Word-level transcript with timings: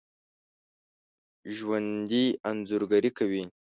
ژوندي 1.55 2.25
انځورګري 2.49 3.09
کوي 3.17 3.43